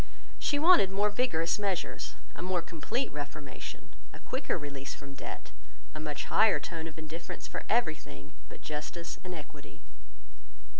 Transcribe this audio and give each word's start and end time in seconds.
She 0.39 0.57
wanted 0.57 0.89
more 0.89 1.11
vigorous 1.11 1.59
measures, 1.59 2.15
a 2.33 2.41
more 2.41 2.63
complete 2.63 3.11
reformation, 3.13 3.91
a 4.11 4.17
quicker 4.19 4.57
release 4.57 4.95
from 4.95 5.13
debt, 5.13 5.51
a 5.93 5.99
much 5.99 6.25
higher 6.25 6.59
tone 6.59 6.87
of 6.87 6.97
indifference 6.97 7.45
for 7.47 7.65
everything 7.69 8.31
but 8.49 8.61
justice 8.61 9.19
and 9.23 9.35
equity. 9.35 9.83